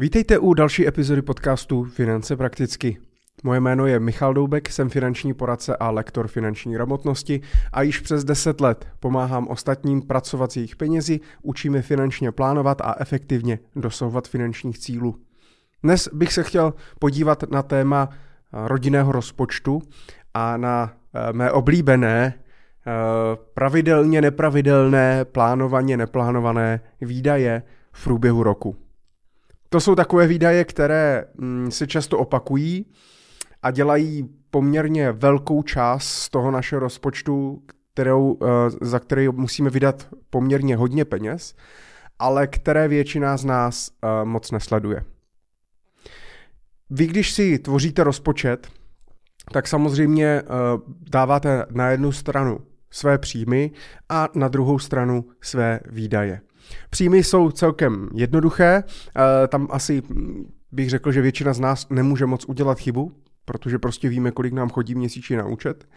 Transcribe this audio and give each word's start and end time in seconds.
Vítejte 0.00 0.38
u 0.38 0.54
další 0.54 0.88
epizody 0.88 1.22
podcastu 1.22 1.84
Finance 1.84 2.36
prakticky. 2.36 2.98
Moje 3.44 3.60
jméno 3.60 3.86
je 3.86 4.00
Michal 4.00 4.34
Doubek, 4.34 4.70
jsem 4.70 4.88
finanční 4.88 5.34
poradce 5.34 5.76
a 5.76 5.90
lektor 5.90 6.28
finanční 6.28 6.72
gramotnosti 6.72 7.40
a 7.72 7.82
již 7.82 8.00
přes 8.00 8.24
10 8.24 8.60
let 8.60 8.86
pomáhám 9.00 9.48
ostatním 9.48 10.02
pracovat 10.02 10.52
s 10.52 10.56
jejich 10.56 10.76
penězi, 10.76 11.20
učíme 11.42 11.82
finančně 11.82 12.32
plánovat 12.32 12.80
a 12.80 12.94
efektivně 12.98 13.58
dosahovat 13.76 14.28
finančních 14.28 14.78
cílů. 14.78 15.16
Dnes 15.82 16.08
bych 16.12 16.32
se 16.32 16.42
chtěl 16.42 16.74
podívat 16.98 17.50
na 17.50 17.62
téma 17.62 18.08
rodinného 18.52 19.12
rozpočtu 19.12 19.82
a 20.34 20.56
na 20.56 20.92
eh, 21.14 21.32
mé 21.32 21.52
oblíbené 21.52 22.34
eh, 22.34 22.92
pravidelně 23.54 24.20
nepravidelné, 24.20 25.24
plánovaně 25.24 25.96
neplánované 25.96 26.80
výdaje 27.00 27.62
v 27.92 28.04
průběhu 28.04 28.42
roku. 28.42 28.87
To 29.68 29.80
jsou 29.80 29.94
takové 29.94 30.26
výdaje, 30.26 30.64
které 30.64 31.24
mm, 31.34 31.70
se 31.70 31.86
často 31.86 32.18
opakují 32.18 32.86
a 33.62 33.70
dělají 33.70 34.28
poměrně 34.50 35.12
velkou 35.12 35.62
část 35.62 36.08
z 36.08 36.30
toho 36.30 36.50
našeho 36.50 36.80
rozpočtu, 36.80 37.62
kterou, 37.92 38.38
eh, 38.42 38.46
za 38.80 38.98
který 38.98 39.28
musíme 39.28 39.70
vydat 39.70 40.08
poměrně 40.30 40.76
hodně 40.76 41.04
peněz, 41.04 41.54
ale 42.18 42.46
které 42.46 42.88
většina 42.88 43.36
z 43.36 43.44
nás 43.44 43.90
eh, 43.90 44.24
moc 44.24 44.50
nesleduje. 44.50 45.04
Vy, 46.90 47.06
když 47.06 47.32
si 47.32 47.58
tvoříte 47.58 48.04
rozpočet, 48.04 48.68
tak 49.52 49.68
samozřejmě 49.68 50.26
eh, 50.26 50.44
dáváte 51.10 51.66
na 51.70 51.90
jednu 51.90 52.12
stranu 52.12 52.58
své 52.90 53.18
příjmy 53.18 53.70
a 54.08 54.28
na 54.34 54.48
druhou 54.48 54.78
stranu 54.78 55.24
své 55.40 55.80
výdaje. 55.90 56.40
Příjmy 56.90 57.24
jsou 57.24 57.50
celkem 57.50 58.08
jednoduché, 58.14 58.84
eh, 58.84 59.48
tam 59.48 59.68
asi 59.70 60.02
bych 60.72 60.90
řekl, 60.90 61.12
že 61.12 61.20
většina 61.20 61.52
z 61.52 61.60
nás 61.60 61.86
nemůže 61.90 62.26
moc 62.26 62.44
udělat 62.44 62.78
chybu, 62.78 63.12
protože 63.44 63.78
prostě 63.78 64.08
víme, 64.08 64.30
kolik 64.30 64.52
nám 64.52 64.70
chodí 64.70 64.94
měsíčně 64.94 65.36
na 65.36 65.46
účet. 65.46 65.88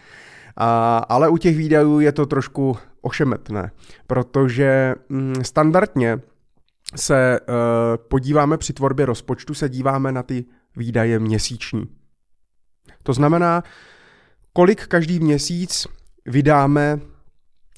A, 0.57 0.97
ale 0.97 1.29
u 1.29 1.37
těch 1.37 1.57
výdajů 1.57 1.99
je 1.99 2.11
to 2.11 2.25
trošku 2.25 2.77
ošemetné, 3.01 3.71
protože 4.07 4.95
mm, 5.09 5.35
standardně 5.43 6.19
se 6.95 7.39
uh, 7.39 7.55
podíváme 8.07 8.57
při 8.57 8.73
tvorbě 8.73 9.05
rozpočtu, 9.05 9.53
se 9.53 9.69
díváme 9.69 10.11
na 10.11 10.23
ty 10.23 10.45
výdaje 10.75 11.19
měsíční. 11.19 11.87
To 13.03 13.13
znamená, 13.13 13.63
kolik 14.53 14.87
každý 14.87 15.19
měsíc 15.19 15.87
vydáme 16.25 16.99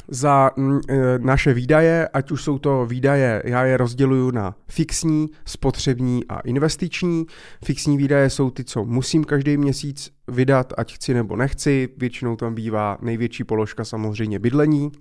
za 0.08 0.52
mm, 0.58 0.80
e, 0.90 1.20
naše 1.20 1.54
výdaje, 1.54 2.08
ať 2.08 2.32
už 2.32 2.44
jsou 2.44 2.60
to 2.60 2.86
výdaje, 2.86 3.42
já 3.46 3.64
je 3.64 3.78
rozděluju 3.78 4.32
na 4.32 4.56
fixní, 4.68 5.30
spotřební 5.46 6.24
a 6.30 6.40
investiční. 6.40 7.26
Fixní 7.66 7.98
výdaje 7.98 8.30
jsou 8.30 8.50
ty, 8.50 8.64
co 8.64 8.86
musím 8.86 9.24
každý 9.24 9.58
měsíc 9.58 10.12
vydat, 10.28 10.74
ať 10.78 10.94
chci 10.94 11.14
nebo 11.14 11.36
nechci. 11.36 11.90
Většinou 11.98 12.36
tam 12.36 12.56
bývá 12.56 12.98
největší 13.02 13.44
položka 13.44 13.86
samozřejmě 13.86 14.40
bydlení 14.40 14.92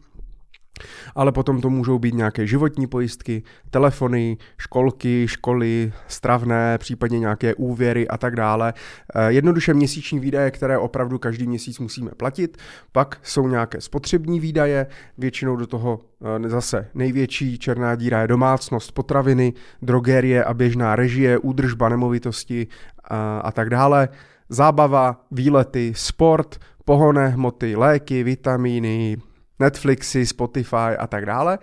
ale 1.14 1.32
potom 1.32 1.60
to 1.60 1.70
můžou 1.70 1.98
být 1.98 2.14
nějaké 2.14 2.46
životní 2.46 2.86
pojistky, 2.86 3.42
telefony, 3.70 4.36
školky, 4.58 5.28
školy, 5.28 5.92
stravné, 6.08 6.78
případně 6.78 7.18
nějaké 7.18 7.54
úvěry 7.54 8.08
a 8.08 8.18
tak 8.18 8.36
dále. 8.36 8.74
Eh, 9.14 9.32
jednoduše 9.32 9.74
měsíční 9.74 10.20
výdaje, 10.20 10.50
které 10.50 10.78
opravdu 10.78 11.18
každý 11.18 11.46
měsíc 11.46 11.78
musíme 11.78 12.10
platit. 12.10 12.56
Pak 12.92 13.18
jsou 13.22 13.48
nějaké 13.48 13.80
spotřební 13.80 14.40
výdaje, 14.40 14.86
většinou 15.18 15.56
do 15.56 15.66
toho 15.66 16.00
eh, 16.44 16.48
zase 16.48 16.88
největší 16.94 17.58
černá 17.58 17.94
díra 17.94 18.20
je 18.22 18.28
domácnost, 18.28 18.92
potraviny, 18.92 19.52
drogerie 19.82 20.44
a 20.44 20.54
běžná 20.54 20.96
režie, 20.96 21.38
údržba 21.38 21.88
nemovitosti 21.88 22.66
a, 23.04 23.38
a 23.38 23.52
tak 23.52 23.70
dále. 23.70 24.08
Zábava, 24.48 25.24
výlety, 25.30 25.92
sport, 25.96 26.58
pohonné 26.84 27.28
hmoty, 27.28 27.76
léky, 27.76 28.24
vitamíny, 28.24 29.16
Netflixy, 29.62 30.26
Spotify 30.26 30.96
a 30.98 31.06
tak 31.06 31.26
dále. 31.26 31.58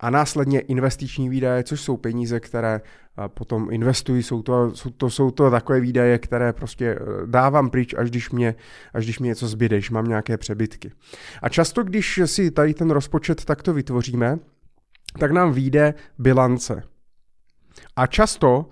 A 0.00 0.10
následně 0.10 0.60
investiční 0.60 1.28
výdaje, 1.28 1.62
což 1.62 1.80
jsou 1.80 1.96
peníze, 1.96 2.40
které 2.40 2.80
eh, 2.80 3.28
potom 3.28 3.68
investují, 3.70 4.22
jsou 4.22 4.42
to, 4.42 4.74
jsou 4.74 4.90
to, 4.90 5.10
jsou 5.10 5.30
to 5.30 5.50
takové 5.50 5.80
výdaje, 5.80 6.18
které 6.18 6.52
prostě 6.52 6.86
eh, 6.86 7.26
dávám 7.26 7.70
pryč, 7.70 7.94
až 7.98 8.10
když 8.10 8.30
mě, 8.30 8.54
až 8.94 9.04
když 9.04 9.18
mě 9.18 9.28
něco 9.28 9.48
zbyde, 9.48 9.76
když 9.76 9.90
mám 9.90 10.08
nějaké 10.08 10.38
přebytky. 10.38 10.92
A 11.42 11.48
často, 11.48 11.82
když 11.82 12.20
si 12.24 12.50
tady 12.50 12.74
ten 12.74 12.90
rozpočet 12.90 13.44
takto 13.44 13.72
vytvoříme, 13.74 14.38
tak 15.18 15.30
nám 15.30 15.52
vyjde 15.52 15.94
bilance. 16.18 16.82
A 17.96 18.06
často 18.06 18.66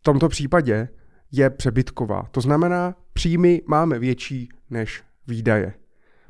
v 0.00 0.02
tomto 0.02 0.28
případě 0.28 0.88
je 1.32 1.50
přebytková. 1.50 2.28
To 2.30 2.40
znamená, 2.40 2.94
příjmy 3.12 3.62
máme 3.66 3.98
větší 3.98 4.48
než 4.70 5.02
výdaje. 5.26 5.74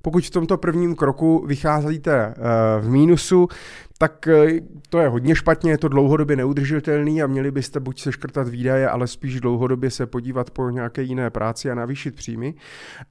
Pokud 0.03 0.25
v 0.27 0.31
tomto 0.31 0.56
prvním 0.56 0.94
kroku 0.94 1.44
vycházíte 1.47 2.15
eh, 2.15 2.34
v 2.81 2.91
mínusu, 2.91 3.49
tak 3.99 4.28
eh, 4.28 4.61
to 4.88 4.99
je 4.99 5.09
hodně 5.09 5.34
špatně, 5.34 5.71
je 5.71 5.78
to 5.78 5.88
dlouhodobě 5.88 6.37
neudržitelný 6.37 7.22
a 7.22 7.27
měli 7.27 7.50
byste 7.50 7.81
buď 7.81 8.00
seškrtat 8.00 8.49
výdaje, 8.49 8.89
ale 8.89 9.06
spíš 9.06 9.41
dlouhodobě 9.41 9.91
se 9.91 10.06
podívat 10.06 10.50
po 10.50 10.71
nějaké 10.71 11.03
jiné 11.03 11.31
práci 11.31 11.71
a 11.71 11.75
navýšit 11.75 12.15
příjmy. 12.15 12.55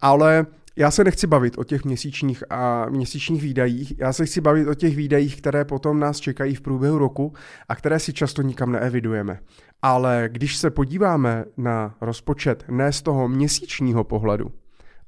Ale 0.01 0.45
já 0.75 0.91
se 0.91 1.03
nechci 1.03 1.27
bavit 1.27 1.57
o 1.57 1.63
těch 1.63 1.85
měsíčních 1.85 2.43
a 2.49 2.85
měsíčních 2.89 3.41
výdajích, 3.41 3.99
já 3.99 4.13
se 4.13 4.25
chci 4.25 4.41
bavit 4.41 4.67
o 4.67 4.73
těch 4.73 4.95
výdajích, 4.95 5.37
které 5.37 5.65
potom 5.65 5.99
nás 5.99 6.19
čekají 6.19 6.55
v 6.55 6.61
průběhu 6.61 6.97
roku 6.97 7.33
a 7.69 7.75
které 7.75 7.99
si 7.99 8.13
často 8.13 8.41
nikam 8.41 8.71
neevidujeme. 8.71 9.39
Ale 9.81 10.29
když 10.31 10.57
se 10.57 10.69
podíváme 10.69 11.45
na 11.57 11.95
rozpočet 12.01 12.65
ne 12.69 12.93
z 12.93 13.01
toho 13.01 13.27
měsíčního 13.27 14.03
pohledu, 14.03 14.51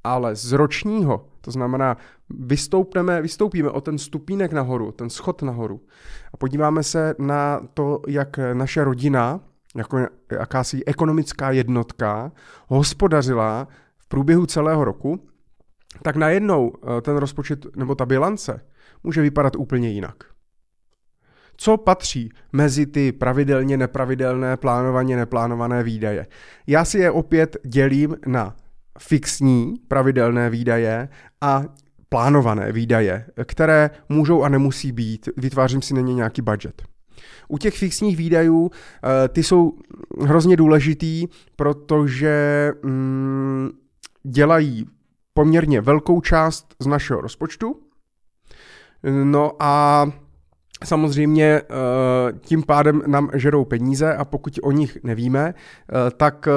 ale 0.04 0.36
z 0.36 0.52
ročního, 0.52 1.26
to 1.42 1.52
znamená, 1.52 1.98
vystoupneme, 2.30 3.22
vystoupíme 3.22 3.70
o 3.70 3.82
ten 3.82 3.98
stupínek 3.98 4.54
nahoru, 4.54 4.92
ten 4.92 5.10
schod 5.10 5.42
nahoru 5.42 5.82
a 6.34 6.38
podíváme 6.38 6.84
se 6.84 7.16
na 7.20 7.62
to, 7.74 8.02
jak 8.08 8.40
naše 8.54 8.84
rodina, 8.84 9.40
jako 9.76 9.98
jakási 10.32 10.86
ekonomická 10.86 11.52
jednotka, 11.52 12.32
hospodařila 12.68 13.68
v 13.98 14.08
průběhu 14.08 14.46
celého 14.46 14.86
roku, 14.86 15.28
tak 16.02 16.16
najednou 16.16 16.74
eh, 16.74 17.02
ten 17.02 17.18
rozpočet 17.18 17.76
nebo 17.76 17.96
ta 17.96 18.06
bilance 18.06 18.62
může 19.04 19.22
vypadat 19.22 19.56
úplně 19.56 19.90
jinak. 19.90 20.16
Co 21.58 21.78
patří 21.78 22.30
mezi 22.54 22.86
ty 22.86 23.12
pravidelně 23.12 23.78
nepravidelné, 23.78 24.58
plánovaně 24.58 25.18
neplánované 25.18 25.84
výdaje? 25.84 26.28
Já 26.68 26.86
si 26.86 27.00
je 27.00 27.12
opět 27.12 27.58
dělím 27.66 28.18
na 28.26 28.56
fixní 29.00 29.74
pravidelné 29.88 30.50
výdaje 30.50 31.10
a 31.42 31.64
plánované 32.10 32.72
výdaje, 32.72 33.26
které 33.46 33.90
můžou 34.10 34.44
a 34.44 34.50
nemusí 34.50 34.92
být. 34.92 35.30
Vytvářím 35.38 35.82
si 35.82 35.94
na 35.94 36.02
ně 36.02 36.14
nějaký 36.14 36.42
budget. 36.42 36.82
U 37.48 37.58
těch 37.58 37.78
fixních 37.78 38.18
výdajů 38.18 38.72
eh, 38.74 39.28
ty 39.28 39.44
jsou 39.44 39.78
hrozně 40.22 40.58
důležitý, 40.58 41.28
protože 41.56 42.72
mm, 42.84 43.70
dělají 44.24 44.86
poměrně 45.34 45.82
velkou 45.82 46.22
část 46.22 46.76
z 46.80 46.88
našeho 46.88 47.22
rozpočtu. 47.22 47.80
No 49.24 49.52
a 49.60 50.06
Samozřejmě 50.86 51.46
eh, 51.46 51.64
tím 52.40 52.64
pádem 52.64 53.02
nám 53.08 53.30
žerou 53.34 53.66
peníze 53.66 54.16
a 54.16 54.26
pokud 54.26 54.60
o 54.64 54.72
nich 54.72 54.98
nevíme, 55.04 55.54
eh, 55.54 56.12
tak 56.12 56.48
eh, 56.48 56.52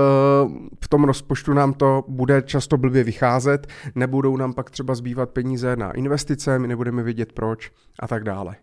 v 0.85 0.89
tom 0.89 1.05
rozpočtu 1.05 1.53
nám 1.53 1.73
to 1.73 2.05
bude 2.09 2.43
často 2.43 2.77
blbě 2.77 3.05
vycházet, 3.05 3.67
nebudou 3.95 4.37
nám 4.37 4.53
pak 4.53 4.71
třeba 4.71 4.95
zbývat 4.95 5.31
peníze 5.31 5.77
na 5.77 5.93
investice, 5.93 6.59
my 6.59 6.69
nebudeme 6.69 7.03
vědět 7.03 7.33
proč 7.33 7.71
a 8.01 8.09
tak 8.09 8.25
dále. 8.25 8.57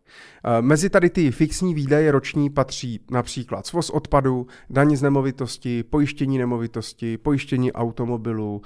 Mezi 0.62 0.90
tady 0.90 1.10
ty 1.10 1.32
fixní 1.32 1.74
výdaje 1.74 2.12
roční 2.12 2.50
patří 2.50 3.00
například 3.12 3.66
svoz 3.66 3.90
odpadu, 3.90 4.48
daň 4.70 4.96
z 4.96 5.02
nemovitosti, 5.02 5.84
pojištění 5.84 6.38
nemovitosti, 6.38 7.18
pojištění 7.18 7.74
automobilů, 7.74 8.62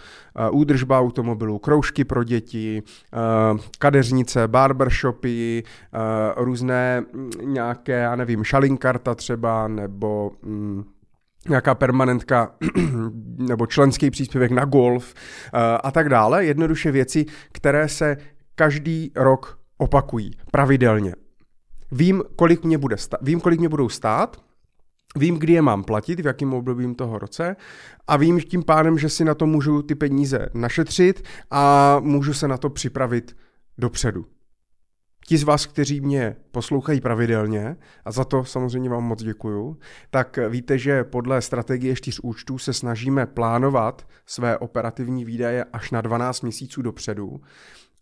údržba 0.51 0.99
automobilů, 0.99 1.59
kroužky 1.59 2.03
pro 2.03 2.23
děti, 2.23 2.83
kadeřnice, 3.79 4.47
barbershopy, 4.47 5.63
různé 6.37 6.84
nějaké, 7.43 7.91
já 7.91 8.15
nevím, 8.15 8.43
šalinkarta 8.43 9.15
třeba, 9.15 9.67
nebo 9.67 10.31
mm, 10.43 10.83
nějaká 11.49 11.75
permanentka 11.75 12.55
nebo 13.37 13.67
členský 13.67 14.11
příspěvek 14.11 14.51
na 14.51 14.65
golf 14.65 15.13
uh, 15.13 15.59
a 15.83 15.91
tak 15.91 16.09
dále. 16.09 16.45
Jednoduše 16.45 16.91
věci, 16.91 17.25
které 17.51 17.89
se 17.89 18.17
každý 18.55 19.11
rok 19.15 19.59
opakují 19.77 20.31
pravidelně. 20.51 21.13
Vím, 21.91 22.23
kolik 22.35 22.63
mě, 22.63 22.77
bude 22.77 22.97
sta- 22.97 23.17
vím, 23.21 23.41
kolik 23.41 23.59
mě 23.59 23.69
budou 23.69 23.89
stát, 23.89 24.37
vím, 25.15 25.37
kdy 25.37 25.53
je 25.53 25.61
mám 25.61 25.83
platit, 25.83 26.19
v 26.19 26.25
jakým 26.25 26.53
obdobím 26.53 26.95
toho 26.95 27.19
roce 27.19 27.55
a 28.07 28.17
vím 28.17 28.41
tím 28.41 28.63
pádem, 28.63 28.97
že 28.97 29.09
si 29.09 29.25
na 29.25 29.35
to 29.35 29.45
můžu 29.45 29.81
ty 29.81 29.95
peníze 29.95 30.49
našetřit 30.53 31.23
a 31.51 31.95
můžu 31.99 32.33
se 32.33 32.47
na 32.47 32.57
to 32.57 32.69
připravit 32.69 33.35
dopředu. 33.77 34.25
Ti 35.27 35.37
z 35.37 35.43
vás, 35.43 35.65
kteří 35.65 36.01
mě 36.01 36.35
poslouchají 36.51 37.01
pravidelně, 37.01 37.77
a 38.05 38.11
za 38.11 38.25
to 38.25 38.43
samozřejmě 38.43 38.89
vám 38.89 39.03
moc 39.03 39.23
děkuju, 39.23 39.77
tak 40.09 40.39
víte, 40.49 40.77
že 40.77 41.03
podle 41.03 41.41
strategie 41.41 41.95
čtyř 41.95 42.19
účtů 42.23 42.57
se 42.57 42.73
snažíme 42.73 43.25
plánovat 43.25 44.07
své 44.25 44.57
operativní 44.57 45.25
výdaje 45.25 45.63
až 45.73 45.91
na 45.91 46.01
12 46.01 46.41
měsíců 46.41 46.81
dopředu 46.81 47.41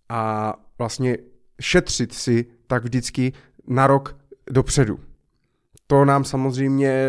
a 0.09 0.53
vlastně 0.77 1.17
šetřit 1.61 2.13
si 2.13 2.45
tak 2.67 2.83
vždycky 2.83 3.33
na 3.67 3.87
rok 3.87 4.17
dopředu. 4.51 4.99
To 5.87 6.05
nám 6.05 6.23
samozřejmě, 6.23 7.07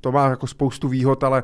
to 0.00 0.12
má 0.12 0.28
jako 0.28 0.46
spoustu 0.46 0.88
výhod, 0.88 1.24
ale 1.24 1.42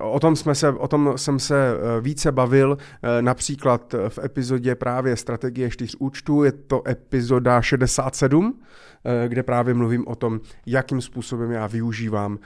o 0.00 0.20
tom, 0.20 0.36
jsme 0.36 0.54
se, 0.54 0.68
o 0.68 0.88
tom 0.88 1.12
jsem 1.16 1.38
se 1.38 1.74
eh, 1.74 2.00
více 2.00 2.32
bavil 2.32 2.78
eh, 2.78 3.22
například 3.22 3.94
v 4.08 4.18
epizodě 4.18 4.74
právě 4.74 5.16
strategie 5.16 5.70
čtyř 5.70 5.96
účtů, 5.98 6.44
je 6.44 6.52
to 6.52 6.88
epizoda 6.88 7.62
67, 7.62 8.60
eh, 9.04 9.28
kde 9.28 9.42
právě 9.42 9.74
mluvím 9.74 10.08
o 10.08 10.16
tom, 10.16 10.40
jakým 10.66 11.00
způsobem 11.00 11.50
já 11.50 11.66
využívám 11.66 12.38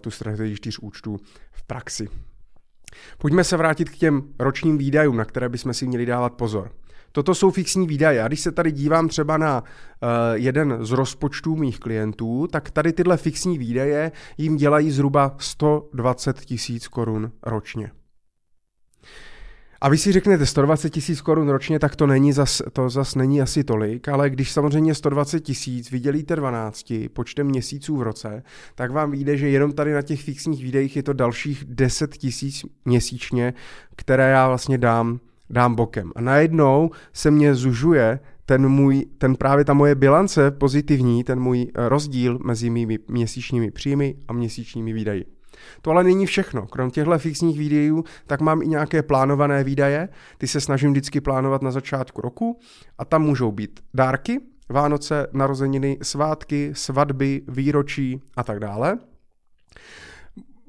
tu 0.00 0.10
strategii 0.10 0.56
čtyř 0.56 0.78
účtů 0.78 1.16
v 1.52 1.62
praxi. 1.66 2.08
Pojďme 3.18 3.44
se 3.44 3.56
vrátit 3.56 3.90
k 3.90 3.96
těm 3.96 4.22
ročním 4.38 4.78
výdajům, 4.78 5.16
na 5.16 5.24
které 5.24 5.48
bychom 5.48 5.74
si 5.74 5.86
měli 5.86 6.06
dávat 6.06 6.32
pozor. 6.32 6.70
Toto 7.12 7.34
jsou 7.34 7.50
fixní 7.50 7.86
výdaje. 7.86 8.22
A 8.22 8.28
když 8.28 8.40
se 8.40 8.52
tady 8.52 8.72
dívám 8.72 9.08
třeba 9.08 9.36
na 9.36 9.60
uh, 9.60 10.08
jeden 10.32 10.78
z 10.80 10.90
rozpočtů 10.90 11.56
mých 11.56 11.80
klientů, 11.80 12.46
tak 12.52 12.70
tady 12.70 12.92
tyhle 12.92 13.16
fixní 13.16 13.58
výdaje 13.58 14.12
jim 14.38 14.56
dělají 14.56 14.90
zhruba 14.90 15.34
120 15.38 16.40
tisíc 16.40 16.88
korun 16.88 17.32
ročně. 17.42 17.90
A 19.82 19.88
vy 19.88 19.98
si 19.98 20.12
řeknete 20.12 20.46
120 20.46 20.90
tisíc 20.90 21.20
korun 21.20 21.48
ročně, 21.48 21.78
tak 21.78 21.96
to 21.96 22.06
není 22.06 22.32
zas, 22.32 22.62
to 22.72 22.90
zas 22.90 23.14
není 23.14 23.42
asi 23.42 23.64
tolik, 23.64 24.08
ale 24.08 24.30
když 24.30 24.52
samozřejmě 24.52 24.94
120 24.94 25.40
tisíc 25.40 25.90
vydělíte 25.90 26.36
12 26.36 26.92
počtem 27.12 27.46
měsíců 27.46 27.96
v 27.96 28.02
roce, 28.02 28.42
tak 28.74 28.90
vám 28.90 29.10
vyjde, 29.10 29.36
že 29.36 29.48
jenom 29.48 29.72
tady 29.72 29.92
na 29.92 30.02
těch 30.02 30.22
fixních 30.22 30.62
výdejích 30.62 30.96
je 30.96 31.02
to 31.02 31.12
dalších 31.12 31.64
10 31.64 32.16
tisíc 32.16 32.64
měsíčně, 32.84 33.54
které 33.96 34.30
já 34.30 34.48
vlastně 34.48 34.78
dám 34.78 35.20
dám 35.52 35.74
bokem. 35.74 36.12
A 36.16 36.20
najednou 36.20 36.90
se 37.12 37.30
mě 37.30 37.54
zužuje 37.54 38.20
ten 38.46 38.68
můj, 38.68 39.06
ten 39.18 39.36
právě 39.36 39.64
ta 39.64 39.74
moje 39.74 39.94
bilance 39.94 40.50
pozitivní, 40.50 41.24
ten 41.24 41.40
můj 41.40 41.62
eh, 41.74 41.88
rozdíl 41.88 42.38
mezi 42.44 42.70
mými 42.70 42.98
měsíčními 43.08 43.70
příjmy 43.70 44.16
a 44.28 44.32
měsíčními 44.32 44.92
výdaji. 44.92 45.24
To 45.82 45.90
ale 45.90 46.04
není 46.04 46.26
všechno. 46.26 46.66
Krom 46.66 46.90
těchto 46.90 47.18
fixních 47.18 47.58
výdajů, 47.58 48.04
tak 48.26 48.40
mám 48.40 48.62
i 48.62 48.68
nějaké 48.68 49.02
plánované 49.02 49.64
výdaje. 49.64 50.08
Ty 50.38 50.48
se 50.48 50.60
snažím 50.60 50.90
vždycky 50.90 51.20
plánovat 51.20 51.62
na 51.62 51.70
začátku 51.70 52.20
roku 52.20 52.58
a 52.98 53.04
tam 53.04 53.22
můžou 53.22 53.52
být 53.52 53.80
dárky, 53.94 54.40
Vánoce, 54.68 55.26
narozeniny, 55.32 55.98
svátky, 56.02 56.70
svatby, 56.74 57.42
výročí 57.48 58.22
a 58.36 58.42
tak 58.42 58.60
dále 58.60 58.98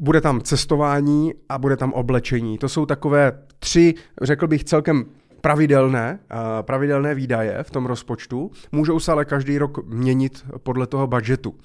bude 0.03 0.21
tam 0.21 0.41
cestování 0.41 1.33
a 1.49 1.57
bude 1.57 1.77
tam 1.77 1.93
oblečení. 1.93 2.57
To 2.57 2.69
jsou 2.69 2.85
takové 2.85 3.31
tři, 3.59 3.93
řekl 4.21 4.47
bych, 4.47 4.63
celkem 4.63 5.05
pravidelné, 5.41 6.19
pravidelné 6.61 7.15
výdaje 7.15 7.63
v 7.63 7.71
tom 7.71 7.85
rozpočtu. 7.85 8.51
Můžou 8.71 8.99
se 8.99 9.11
ale 9.11 9.25
každý 9.25 9.57
rok 9.57 9.85
měnit 9.87 10.45
podle 10.57 10.87
toho 10.87 11.07
budžetu. 11.07 11.55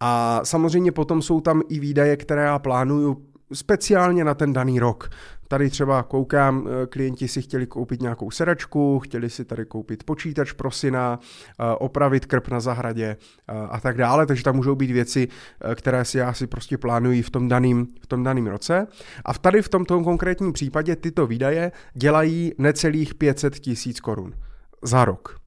A 0.00 0.40
samozřejmě 0.44 0.92
potom 0.92 1.22
jsou 1.22 1.40
tam 1.40 1.62
i 1.68 1.80
výdaje, 1.80 2.16
které 2.16 2.42
já 2.42 2.58
plánuju 2.58 3.22
speciálně 3.52 4.24
na 4.24 4.34
ten 4.34 4.52
daný 4.52 4.80
rok. 4.80 5.10
Tady 5.50 5.70
třeba 5.70 6.02
koukám, 6.02 6.68
eh, 6.68 6.86
klienti 6.86 7.28
si 7.28 7.42
chtěli 7.42 7.66
koupit 7.66 8.02
nějakou 8.02 8.30
sedačku, 8.30 8.98
chtěli 8.98 9.30
si 9.30 9.44
tady 9.44 9.64
koupit 9.66 10.04
počítač 10.04 10.52
pro 10.52 10.70
syna, 10.70 11.18
eh, 11.20 11.64
opravit 11.78 12.26
krp 12.26 12.48
na 12.48 12.60
zahradě 12.60 13.16
eh, 13.48 13.52
a 13.70 13.80
tak 13.80 13.96
dále, 13.96 14.26
takže 14.26 14.42
tam 14.42 14.56
můžou 14.56 14.74
být 14.74 14.90
věci, 14.90 15.28
které 15.74 16.04
si 16.04 16.18
já 16.18 16.32
si 16.32 16.46
prostě 16.46 16.78
plánuji 16.78 17.22
v 17.22 17.30
tom 17.30 17.48
daným, 17.48 17.86
v 18.02 18.06
tom 18.06 18.22
daným 18.22 18.46
roce. 18.46 18.86
A 19.24 19.34
tady 19.34 19.62
v 19.62 19.68
tomto 19.68 20.04
konkrétním 20.04 20.52
případě 20.52 20.96
tyto 20.96 21.26
výdaje 21.26 21.72
dělají 21.94 22.52
necelých 22.58 23.14
500 23.14 23.58
tisíc 23.58 24.00
korun 24.00 24.32
za 24.82 25.04
rok. 25.04 25.40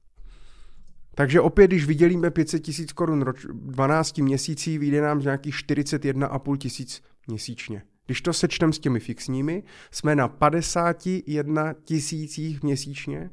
Takže 1.14 1.40
opět, 1.40 1.66
když 1.66 1.86
vydělíme 1.86 2.30
500 2.30 2.62
tisíc 2.62 2.92
korun 2.92 3.24
12 3.52 4.18
měsící, 4.18 4.78
vyjde 4.78 5.00
nám 5.00 5.20
nějakých 5.20 5.54
41,5 5.54 6.56
tisíc 6.56 7.02
měsíčně. 7.26 7.82
Když 8.06 8.20
to 8.20 8.32
sečtem 8.32 8.72
s 8.72 8.78
těmi 8.78 9.00
fixními, 9.00 9.62
jsme 9.90 10.16
na 10.16 10.28
51 10.28 11.74
tisících 11.84 12.62
měsíčně, 12.62 13.30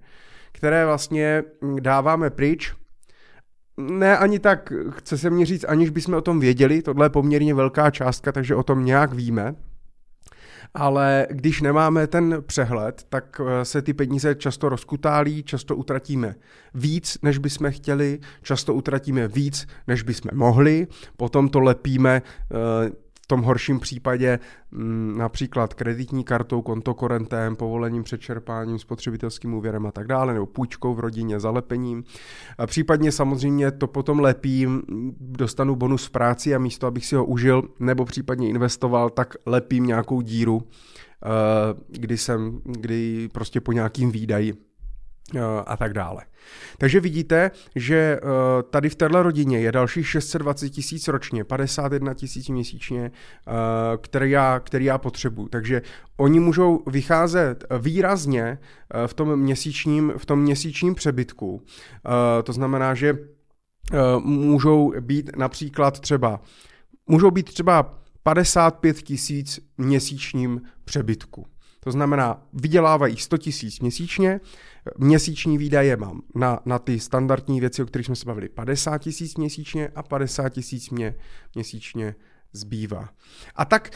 které 0.51 0.85
vlastně 0.85 1.43
dáváme 1.79 2.29
pryč. 2.29 2.73
Ne 3.77 4.17
ani 4.17 4.39
tak, 4.39 4.73
chce 4.89 5.17
se 5.17 5.29
mě 5.29 5.45
říct, 5.45 5.65
aniž 5.67 5.89
bychom 5.89 6.13
o 6.13 6.21
tom 6.21 6.39
věděli, 6.39 6.81
tohle 6.81 7.05
je 7.05 7.09
poměrně 7.09 7.53
velká 7.53 7.91
částka, 7.91 8.31
takže 8.31 8.55
o 8.55 8.63
tom 8.63 8.85
nějak 8.85 9.13
víme, 9.13 9.55
ale 10.73 11.27
když 11.29 11.61
nemáme 11.61 12.07
ten 12.07 12.43
přehled, 12.45 13.05
tak 13.09 13.41
eh, 13.45 13.65
se 13.65 13.81
ty 13.81 13.93
peníze 13.93 14.35
často 14.35 14.69
rozkutálí, 14.69 15.43
často 15.43 15.75
utratíme 15.75 16.35
víc, 16.73 17.17
než 17.21 17.37
bychom 17.37 17.71
chtěli, 17.71 18.19
často 18.41 18.73
utratíme 18.73 19.27
víc, 19.27 19.67
než 19.87 20.03
bychom 20.03 20.31
mohli, 20.33 20.87
potom 21.17 21.49
to 21.49 21.59
lepíme 21.59 22.21
eh, 22.21 22.91
tom 23.31 23.41
horším 23.41 23.79
případě 23.79 24.39
mm, 24.71 25.17
například 25.17 25.73
kreditní 25.73 26.23
kartou, 26.23 26.61
kontokorentem, 26.61 27.55
povolením 27.55 28.03
přečerpáním, 28.03 28.79
spotřebitelským 28.79 29.53
úvěrem 29.53 29.85
a 29.85 29.91
tak 29.91 30.07
dále, 30.07 30.33
nebo 30.33 30.45
půjčkou 30.45 30.93
v 30.93 30.99
rodině, 30.99 31.39
zalepením. 31.39 32.03
A 32.57 32.67
případně 32.67 33.11
samozřejmě 33.11 33.71
to 33.71 33.87
potom 33.87 34.19
lepím, 34.19 34.81
dostanu 35.19 35.75
bonus 35.75 36.05
v 36.05 36.09
práci 36.11 36.55
a 36.55 36.59
místo, 36.59 36.87
abych 36.87 37.05
si 37.05 37.15
ho 37.15 37.25
užil 37.25 37.63
nebo 37.79 38.05
případně 38.05 38.49
investoval, 38.49 39.09
tak 39.09 39.35
lepím 39.45 39.85
nějakou 39.85 40.21
díru, 40.21 40.61
eh, 40.61 41.27
kdy 41.87 42.17
jsem, 42.17 42.61
kdy 42.65 43.29
prostě 43.31 43.61
po 43.61 43.71
nějakým 43.71 44.11
výdaji 44.11 44.70
a 45.65 45.77
tak 45.77 45.93
dále. 45.93 46.23
Takže 46.77 46.99
vidíte, 46.99 47.51
že 47.75 47.95
eh, 47.95 48.19
tady 48.69 48.89
v 48.89 48.95
téhle 48.95 49.23
rodině 49.23 49.59
je 49.59 49.71
dalších 49.71 50.07
620 50.07 50.69
tisíc 50.69 51.07
ročně, 51.07 51.43
51 51.43 52.13
tisíc 52.13 52.49
měsíčně, 52.49 53.11
eh, 53.11 53.51
který 53.97 54.31
já, 54.31 54.59
který 54.59 54.85
já 54.85 54.97
potřebuju. 54.97 55.47
Takže 55.47 55.81
oni 56.17 56.39
můžou 56.39 56.83
vycházet 56.87 57.65
výrazně 57.79 58.57
v 59.07 59.13
tom 59.13 59.39
měsíčním, 59.39 60.13
v 60.17 60.25
tom 60.25 60.39
měsíčním 60.41 60.95
přebytku. 60.95 61.61
To 62.43 62.53
znamená, 62.53 62.93
že 62.93 63.17
můžou 64.23 64.93
být 64.99 65.37
například 65.37 65.99
třeba, 65.99 66.41
můžou 67.07 67.31
být 67.31 67.53
třeba 67.53 67.99
55 68.23 69.01
tisíc 69.01 69.59
měsíčním 69.77 70.61
přebytku. 70.85 71.45
To 71.83 71.91
znamená, 71.91 72.43
vydělávají 72.53 73.17
100 73.17 73.37
tisíc 73.37 73.79
měsíčně, 73.79 74.39
Měsíční 74.97 75.57
výdaje 75.57 75.97
mám 75.97 76.21
na, 76.35 76.59
na 76.65 76.79
ty 76.79 76.99
standardní 76.99 77.59
věci, 77.59 77.83
o 77.83 77.85
kterých 77.85 78.05
jsme 78.05 78.15
se 78.15 78.25
bavili, 78.25 78.49
50 78.49 78.97
tisíc 78.97 79.35
měsíčně 79.35 79.89
a 79.95 80.03
50 80.03 80.49
tisíc 80.49 80.89
mě 80.89 81.15
měsíčně 81.55 82.15
zbývá. 82.53 83.09
A 83.55 83.65
tak 83.65 83.89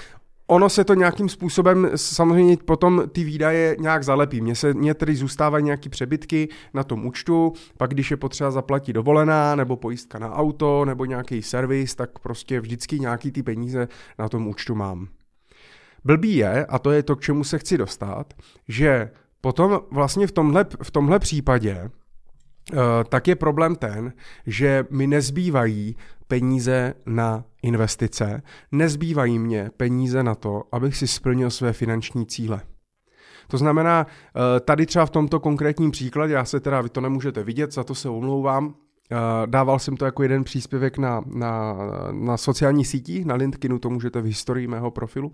ono 0.47 0.69
se 0.69 0.83
to 0.83 0.93
nějakým 0.93 1.29
způsobem, 1.29 1.89
samozřejmě 1.95 2.57
potom 2.57 3.03
ty 3.11 3.23
výdaje 3.23 3.75
nějak 3.79 4.03
zalepí. 4.03 4.41
Mně, 4.41 4.55
se, 4.55 4.73
mně 4.73 4.93
tedy 4.93 5.15
zůstávají 5.15 5.63
nějaký 5.63 5.89
přebytky 5.89 6.49
na 6.73 6.83
tom 6.83 7.05
účtu, 7.05 7.53
pak 7.77 7.89
když 7.89 8.11
je 8.11 8.17
potřeba 8.17 8.51
zaplatit 8.51 8.93
dovolená, 8.93 9.55
nebo 9.55 9.75
pojistka 9.75 10.19
na 10.19 10.33
auto, 10.33 10.85
nebo 10.85 11.05
nějaký 11.05 11.41
servis, 11.41 11.95
tak 11.95 12.19
prostě 12.19 12.59
vždycky 12.59 12.99
nějaký 12.99 13.31
ty 13.31 13.43
peníze 13.43 13.87
na 14.19 14.29
tom 14.29 14.47
účtu 14.47 14.75
mám. 14.75 15.07
Blbý 16.05 16.35
je, 16.35 16.65
a 16.65 16.79
to 16.79 16.91
je 16.91 17.03
to, 17.03 17.15
k 17.15 17.21
čemu 17.21 17.43
se 17.43 17.59
chci 17.59 17.77
dostat, 17.77 18.33
že 18.67 19.11
Potom 19.45 19.81
vlastně 19.91 20.27
v 20.27 20.31
tomhle, 20.31 20.65
v 20.83 20.91
tomhle 20.91 21.19
případě 21.19 21.89
uh, 22.73 22.79
tak 23.09 23.27
je 23.27 23.35
problém 23.35 23.75
ten, 23.75 24.13
že 24.45 24.85
mi 24.89 25.07
nezbývají 25.07 25.95
peníze 26.27 26.93
na 27.05 27.43
investice, 27.61 28.41
nezbývají 28.71 29.39
mě 29.39 29.69
peníze 29.77 30.23
na 30.23 30.35
to, 30.35 30.63
abych 30.71 30.97
si 30.97 31.07
splnil 31.07 31.49
své 31.49 31.73
finanční 31.73 32.25
cíle. 32.25 32.61
To 33.47 33.57
znamená, 33.57 34.07
eh, 34.07 34.59
tady 34.59 34.85
třeba 34.85 35.05
v 35.05 35.09
tomto 35.09 35.39
konkrétním 35.39 35.91
příkladě, 35.91 36.33
já 36.33 36.45
se 36.45 36.59
teda, 36.59 36.81
vy 36.81 36.89
to 36.89 37.01
nemůžete 37.01 37.43
vidět, 37.43 37.73
za 37.73 37.83
to 37.83 37.95
se 37.95 38.09
omlouvám, 38.09 38.75
eh, 38.75 38.84
dával 39.45 39.79
jsem 39.79 39.97
to 39.97 40.05
jako 40.05 40.23
jeden 40.23 40.43
příspěvek 40.43 40.97
na, 40.97 41.21
na, 41.25 41.75
na 42.11 42.37
sociální 42.37 42.85
sítích, 42.85 43.25
na 43.25 43.35
LinkedInu, 43.35 43.79
to 43.79 43.89
můžete 43.89 44.21
v 44.21 44.25
historii 44.25 44.67
mého 44.67 44.91
profilu 44.91 45.31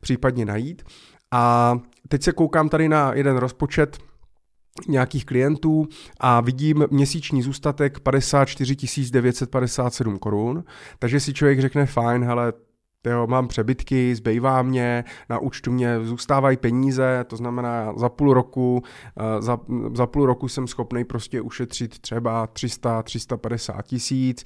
případně 0.00 0.44
najít. 0.44 0.82
A 1.32 1.76
teď 2.08 2.22
se 2.22 2.32
koukám 2.32 2.68
tady 2.68 2.88
na 2.88 3.14
jeden 3.14 3.36
rozpočet 3.36 3.98
nějakých 4.88 5.24
klientů 5.26 5.88
a 6.20 6.40
vidím 6.40 6.84
měsíční 6.90 7.42
zůstatek 7.42 8.00
54 8.00 8.76
957 9.10 10.18
korun, 10.18 10.64
takže 10.98 11.20
si 11.20 11.32
člověk 11.32 11.60
řekne 11.60 11.86
fajn, 11.86 12.24
hele, 12.24 12.52
Jo, 13.06 13.26
mám 13.26 13.48
přebytky, 13.48 14.14
zbývá 14.14 14.62
mě, 14.62 15.04
na 15.28 15.38
účtu 15.38 15.72
mě 15.72 16.00
zůstávají 16.00 16.56
peníze, 16.56 17.24
to 17.26 17.36
znamená 17.36 17.92
za 17.96 18.08
půl 18.08 18.34
roku, 18.34 18.82
eh, 19.16 19.42
za, 19.42 19.58
za 19.94 20.06
půl 20.06 20.26
roku 20.26 20.48
jsem 20.48 20.66
schopný 20.66 21.04
prostě 21.04 21.40
ušetřit 21.40 21.98
třeba 21.98 22.46
300, 22.46 23.02
350 23.02 23.82
tisíc, 23.82 24.44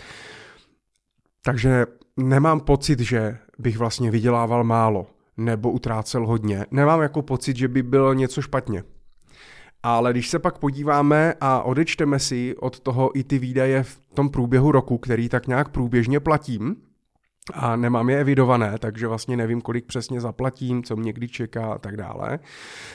takže 1.45 1.87
nemám 2.16 2.61
pocit, 2.61 3.00
že 3.00 3.38
bych 3.59 3.78
vlastně 3.78 4.11
vydělával 4.11 4.64
málo 4.64 5.07
nebo 5.37 5.71
utrácel 5.71 6.26
hodně. 6.26 6.66
Nemám 6.71 7.02
jako 7.02 7.23
pocit, 7.23 7.57
že 7.57 7.69
by 7.69 7.83
bylo 7.83 8.12
něco 8.14 8.42
špatně. 8.42 8.85
Ale 9.83 10.12
když 10.12 10.28
se 10.28 10.38
pak 10.38 10.59
podíváme 10.59 11.35
a 11.40 11.62
odečteme 11.62 12.19
si 12.19 12.57
od 12.57 12.80
toho 12.80 13.19
i 13.19 13.25
ty 13.25 13.38
výdaje 13.38 13.83
v 13.83 14.00
tom 14.14 14.28
průběhu 14.28 14.73
roku, 14.73 14.99
který 14.99 15.28
tak 15.28 15.47
nějak 15.47 15.69
průběžně 15.69 16.21
platím, 16.21 16.76
a 17.52 17.76
nemám 17.76 18.11
je 18.11 18.20
evidované, 18.20 18.75
takže 18.78 19.06
vlastně 19.06 19.37
nevím, 19.37 19.61
kolik 19.61 19.85
přesně 19.87 20.20
zaplatím, 20.20 20.82
co 20.82 20.97
mě 20.97 21.12
kdy 21.12 21.28
čeká 21.28 21.73
a 21.73 21.78
tak 21.78 21.97
dále, 21.97 22.38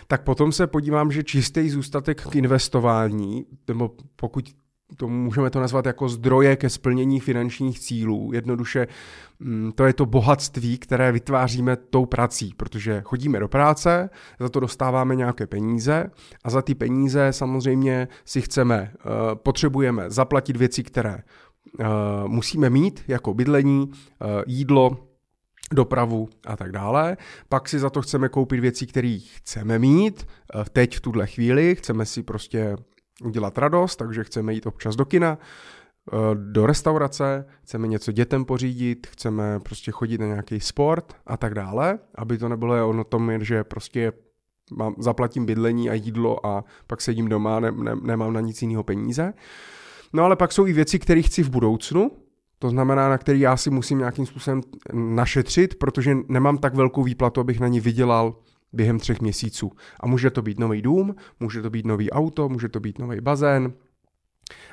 tak 0.08 0.24
potom 0.24 0.52
se 0.52 0.68
podívám, 0.68 1.12
že 1.12 1.24
čistý 1.24 1.70
zůstatek 1.70 2.22
k 2.22 2.36
investování, 2.36 3.46
nebo 3.68 3.92
pokud 4.16 4.54
to 4.98 5.08
můžeme 5.08 5.50
to 5.50 5.60
nazvat 5.60 5.86
jako 5.86 6.10
zdroje 6.10 6.56
ke 6.56 6.70
splnění 6.70 7.20
finančních 7.20 7.80
cílů. 7.80 8.32
Jednoduše 8.34 8.88
mm, 9.40 9.72
to 9.76 9.86
je 9.86 9.94
to 9.94 10.06
bohatství, 10.06 10.78
které 10.78 11.12
vytváříme 11.12 11.76
tou 11.76 12.06
prací, 12.06 12.54
protože 12.58 13.02
chodíme 13.06 13.40
do 13.40 13.48
práce, 13.48 14.10
za 14.40 14.50
to 14.50 14.60
dostáváme 14.60 15.16
nějaké 15.16 15.48
peníze 15.48 16.12
a 16.44 16.50
za 16.50 16.62
ty 16.62 16.76
peníze 16.76 17.28
samozřejmě 17.34 18.08
si 18.26 18.42
chceme, 18.42 18.92
eh, 18.94 19.00
potřebujeme 19.36 20.10
zaplatit 20.10 20.58
věci, 20.58 20.84
které 20.84 21.18
musíme 22.28 22.70
mít, 22.70 23.04
jako 23.08 23.34
bydlení, 23.34 23.92
eh, 23.92 24.26
jídlo, 24.48 24.98
dopravu 25.74 26.30
a 26.46 26.58
tak 26.58 26.72
dále. 26.72 27.18
Pak 27.50 27.70
si 27.70 27.80
za 27.80 27.90
to 27.90 28.02
chceme 28.02 28.30
koupit 28.30 28.60
věci, 28.60 28.88
které 28.88 29.20
chceme 29.36 29.80
mít 29.80 30.28
teď 30.74 30.98
v 30.98 31.02
tuhle 31.02 31.28
chvíli. 31.28 31.76
Chceme 31.76 32.06
si 32.06 32.24
prostě 32.24 32.76
udělat 33.24 33.58
radost, 33.58 33.96
takže 33.96 34.24
chceme 34.24 34.54
jít 34.54 34.66
občas 34.66 34.96
do 34.96 35.06
kina, 35.06 35.38
eh, 36.14 36.18
do 36.36 36.66
restaurace, 36.66 37.46
chceme 37.64 37.88
něco 37.88 38.12
dětem 38.12 38.46
pořídit, 38.46 39.08
chceme 39.08 39.60
prostě 39.60 39.92
chodit 39.92 40.22
na 40.22 40.28
nějaký 40.28 40.60
sport 40.60 41.14
a 41.28 41.38
tak 41.38 41.54
dále, 41.54 42.00
aby 42.16 42.38
to 42.38 42.50
nebylo 42.50 42.90
o 42.90 43.04
tom, 43.04 43.32
že 43.42 43.64
prostě 43.64 44.12
mám, 44.72 44.96
zaplatím 44.98 45.46
bydlení 45.46 45.90
a 45.90 45.94
jídlo 45.94 46.46
a 46.46 46.64
pak 46.88 47.02
sedím 47.02 47.30
doma, 47.30 47.60
ne, 47.60 47.72
ne, 47.72 47.96
nemám 48.02 48.34
na 48.34 48.42
nic 48.42 48.62
jiného 48.62 48.84
peníze. 48.84 49.34
No 50.16 50.24
ale 50.24 50.36
pak 50.36 50.52
jsou 50.52 50.68
i 50.68 50.74
věci, 50.74 51.00
které 51.00 51.22
chci 51.22 51.44
v 51.44 51.50
budoucnu, 51.50 52.12
to 52.60 52.70
znamená, 52.70 53.10
na 53.10 53.18
který 53.18 53.40
já 53.40 53.58
si 53.58 53.70
musím 53.70 53.98
nějakým 53.98 54.26
způsobem 54.26 54.62
našetřit, 54.94 55.76
protože 55.76 56.16
nemám 56.28 56.58
tak 56.58 56.76
velkou 56.76 57.04
výplatu, 57.04 57.42
abych 57.42 57.60
na 57.60 57.68
ní 57.68 57.80
vydělal 57.80 58.36
během 58.74 59.00
třech 59.00 59.22
měsíců. 59.22 59.72
A 60.00 60.08
může 60.08 60.30
to 60.30 60.42
být 60.42 60.60
nový 60.60 60.82
dům, 60.82 61.16
může 61.40 61.62
to 61.62 61.70
být 61.70 61.86
nový 61.86 62.12
auto, 62.12 62.50
může 62.50 62.70
to 62.70 62.80
být 62.80 63.00
nový 63.00 63.22
bazén, 63.22 63.74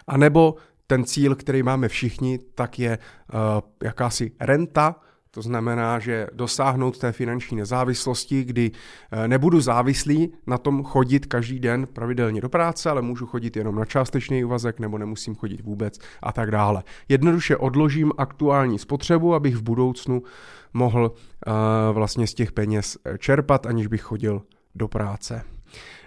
a 0.06 0.16
nebo 0.16 0.54
ten 0.86 1.04
cíl, 1.04 1.34
který 1.34 1.62
máme 1.62 1.88
všichni, 1.88 2.38
tak 2.54 2.78
je 2.78 2.98
uh, 2.98 3.38
jakási 3.82 4.32
renta, 4.40 4.96
to 5.34 5.42
znamená, 5.42 5.98
že 5.98 6.26
dosáhnout 6.32 6.98
té 6.98 7.12
finanční 7.12 7.56
nezávislosti, 7.56 8.44
kdy 8.44 8.70
uh, 8.70 9.28
nebudu 9.28 9.60
závislý 9.60 10.32
na 10.46 10.58
tom 10.58 10.84
chodit 10.84 11.26
každý 11.26 11.60
den 11.60 11.86
pravidelně 11.86 12.40
do 12.40 12.48
práce, 12.48 12.90
ale 12.90 13.02
můžu 13.02 13.26
chodit 13.26 13.56
jenom 13.56 13.74
na 13.74 13.84
částečný 13.84 14.44
úvazek 14.44 14.80
nebo 14.80 14.98
nemusím 14.98 15.34
chodit 15.34 15.60
vůbec 15.60 15.98
a 16.22 16.32
tak 16.32 16.50
dále. 16.50 16.82
Jednoduše 17.08 17.56
odložím 17.56 18.12
aktuální 18.18 18.78
spotřebu, 18.78 19.34
abych 19.34 19.56
v 19.56 19.62
budoucnu 19.62 20.22
mohl 20.72 21.12
uh, 21.46 21.52
vlastně 21.92 22.26
z 22.26 22.34
těch 22.34 22.52
peněz 22.52 22.98
eh, 23.04 23.18
čerpat, 23.18 23.66
aniž 23.66 23.86
bych 23.86 24.02
chodil 24.02 24.42
do 24.74 24.88
práce. 24.88 25.42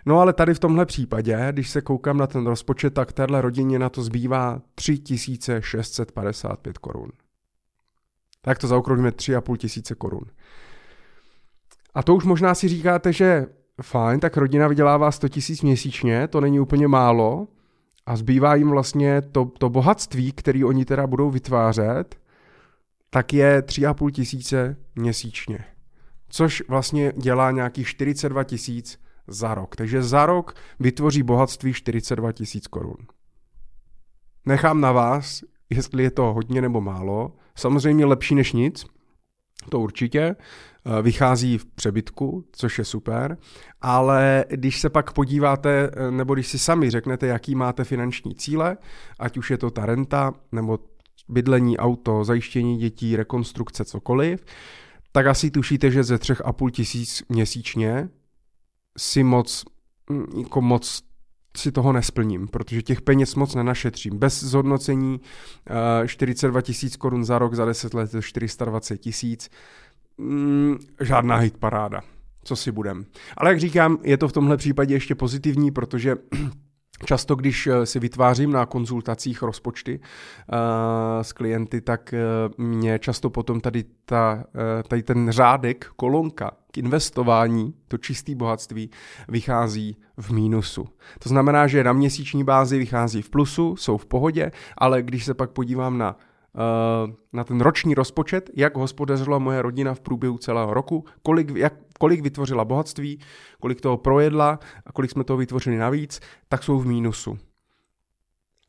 No 0.06 0.20
ale 0.20 0.34
tady 0.34 0.54
v 0.54 0.60
tomhle 0.60 0.86
případě, 0.86 1.48
když 1.52 1.70
se 1.70 1.82
koukám 1.82 2.18
na 2.18 2.28
ten 2.28 2.48
rozpočet, 2.48 2.94
tak 2.94 3.14
téhle 3.14 3.42
rodině 3.42 3.80
na 3.80 3.90
to 3.90 4.04
zbývá 4.04 4.62
3655 4.76 6.78
korun. 6.78 7.10
Tak 8.46 8.60
to 8.60 8.68
zaokrouhlíme 8.68 9.10
3,5 9.10 9.58
tisíce 9.58 9.96
korun. 9.96 10.26
A 11.94 12.04
to 12.04 12.16
už 12.16 12.24
možná 12.24 12.56
si 12.56 12.68
říkáte, 12.68 13.14
že 13.14 13.46
fajn, 13.82 14.20
tak 14.20 14.38
rodina 14.38 14.68
vydělává 14.68 15.12
100 15.12 15.30
tisíc 15.30 15.62
měsíčně, 15.62 16.28
to 16.28 16.42
není 16.42 16.60
úplně 16.60 16.88
málo 16.88 17.48
a 18.06 18.16
zbývá 18.16 18.56
jim 18.56 18.70
vlastně 18.70 19.22
to, 19.22 19.46
to 19.46 19.70
bohatství, 19.70 20.32
který 20.32 20.64
oni 20.64 20.86
teda 20.86 21.08
budou 21.08 21.30
vytvářet, 21.30 22.16
tak 23.10 23.34
je 23.34 23.62
3,5 23.62 24.12
tisíce 24.12 24.78
měsíčně. 24.96 25.60
Což 26.30 26.64
vlastně 26.68 27.14
dělá 27.18 27.52
nějakých 27.52 27.88
42 27.88 28.44
tisíc 28.44 29.00
za 29.28 29.54
rok. 29.56 29.76
Takže 29.76 30.04
za 30.04 30.26
rok 30.26 30.56
vytvoří 30.80 31.24
bohatství 31.24 31.74
42 31.74 32.32
tisíc 32.32 32.68
korun. 32.68 32.98
Nechám 34.46 34.82
na 34.82 34.92
vás, 34.92 35.44
jestli 35.70 36.04
je 36.04 36.12
to 36.12 36.34
hodně 36.34 36.62
nebo 36.62 36.82
málo. 36.82 37.36
Samozřejmě 37.56 38.06
lepší 38.06 38.36
než 38.36 38.54
nic, 38.54 38.86
to 39.70 39.80
určitě. 39.80 40.36
Eh, 40.88 41.02
vychází 41.02 41.58
v 41.58 41.66
přebytku, 41.66 42.46
což 42.52 42.78
je 42.78 42.86
super, 42.86 43.38
ale 43.82 44.46
když 44.50 44.80
se 44.80 44.90
pak 44.90 45.14
podíváte, 45.14 45.92
eh, 45.94 46.12
nebo 46.12 46.34
když 46.34 46.48
si 46.48 46.60
sami 46.60 46.90
řeknete, 46.90 47.28
jaký 47.28 47.56
máte 47.56 47.84
finanční 47.84 48.36
cíle, 48.36 48.78
ať 49.20 49.38
už 49.38 49.52
je 49.52 49.58
to 49.58 49.72
ta 49.72 49.86
renta, 49.86 50.34
nebo 50.52 50.80
bydlení, 51.30 51.78
auto, 51.78 52.24
zajištění 52.24 52.78
dětí, 52.78 53.16
rekonstrukce, 53.16 53.86
cokoliv, 53.86 54.46
tak 55.12 55.28
asi 55.28 55.52
tušíte, 55.52 55.92
že 55.92 56.04
ze 56.04 56.18
třech 56.18 56.42
a 56.46 56.54
půl 56.54 56.72
tisíc 56.72 57.24
měsíčně 57.30 58.10
si 58.98 59.24
moc, 59.24 59.66
mm, 60.10 60.26
jako 60.40 60.62
moc 60.62 61.02
si 61.58 61.72
toho 61.72 61.94
nesplním, 61.94 62.48
protože 62.48 62.82
těch 62.82 63.02
peněz 63.02 63.36
moc 63.36 63.56
nenašetřím. 63.56 64.18
Bez 64.18 64.44
zhodnocení 64.44 65.22
42 66.06 66.62
tisíc 66.62 66.96
korun 66.96 67.26
za 67.26 67.40
rok, 67.40 67.54
za 67.54 67.66
10 67.66 67.94
let 67.94 68.14
je 68.14 68.22
420 68.22 68.98
tisíc, 68.98 69.50
mm, 70.18 70.78
žádná 71.02 71.36
hit 71.36 71.58
paráda. 71.58 72.02
Co 72.44 72.56
si 72.56 72.72
budem. 72.72 73.06
Ale 73.38 73.50
jak 73.50 73.60
říkám, 73.60 73.98
je 74.04 74.18
to 74.18 74.28
v 74.28 74.34
tomhle 74.34 74.58
případě 74.58 74.94
ještě 74.94 75.16
pozitivní, 75.16 75.72
protože 75.72 76.16
Často, 77.06 77.36
když 77.36 77.68
eh, 77.68 77.86
si 77.86 78.00
vytvářím 78.00 78.52
na 78.52 78.66
konzultacích 78.66 79.42
rozpočty 79.42 80.00
uh, 80.00 80.58
s 81.22 81.34
klienty, 81.34 81.82
tak 81.82 82.14
mě 82.58 83.00
často 83.00 83.30
potom 83.30 83.62
tady, 83.62 83.84
ta, 84.06 84.44
tady 84.88 85.04
ten 85.04 85.32
řádek, 85.32 85.86
kolonka 85.96 86.52
k 86.76 86.78
investování, 86.78 87.74
to 87.88 87.98
čistý 87.98 88.36
bohatství, 88.36 88.90
vychází 89.28 89.98
v 90.18 90.32
mínusu. 90.32 90.86
To 91.20 91.30
znamená, 91.30 91.68
že 91.68 91.84
na 91.84 91.94
měsíční 91.94 92.44
bázi 92.44 92.78
vychází 92.78 93.22
v 93.22 93.30
plusu, 93.30 93.76
jsou 93.76 93.98
v 93.98 94.06
pohodě, 94.06 94.52
ale 94.78 95.02
když 95.02 95.26
se 95.26 95.34
pak 95.34 95.52
podívám 95.52 95.98
na 95.98 96.18
na 97.34 97.44
ten 97.44 97.62
roční 97.62 97.96
rozpočet, 97.96 98.50
jak 98.56 98.78
hospodařila 98.78 99.40
moje 99.40 99.62
rodina 99.62 99.94
v 99.94 100.00
průběhu 100.00 100.38
celého 100.38 100.74
roku, 100.74 101.06
kolik, 101.24 101.56
jak, 101.56 101.74
kolik 102.00 102.22
vytvořila 102.22 102.66
bohatství, 102.66 103.20
kolik 103.60 103.82
toho 103.82 103.98
projedla 103.98 104.60
a 104.86 104.92
kolik 104.92 105.12
jsme 105.12 105.24
toho 105.24 105.38
vytvořili 105.38 105.78
navíc, 105.78 106.20
tak 106.48 106.64
jsou 106.64 106.80
v 106.80 106.86
mínusu. 106.86 107.38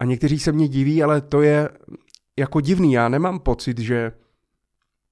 A 0.01 0.05
někteří 0.05 0.39
se 0.39 0.53
mě 0.53 0.69
diví, 0.69 1.03
ale 1.03 1.21
to 1.21 1.43
je 1.43 1.69
jako 2.39 2.61
divný. 2.61 2.93
Já 2.93 3.09
nemám 3.09 3.39
pocit, 3.39 3.79
že 3.79 4.13